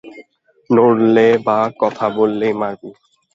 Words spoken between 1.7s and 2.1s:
কথা